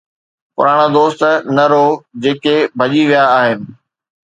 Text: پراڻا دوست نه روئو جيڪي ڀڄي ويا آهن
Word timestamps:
پراڻا 0.55 0.87
دوست 0.97 1.21
نه 1.55 1.65
روئو 1.71 1.91
جيڪي 2.23 2.57
ڀڄي 2.79 3.01
ويا 3.09 3.23
آهن 3.39 3.59